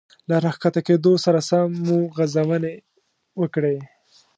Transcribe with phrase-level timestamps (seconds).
[0.29, 2.75] له را ښکته کېدو سره سم مو غځونې
[3.39, 3.77] وکړې.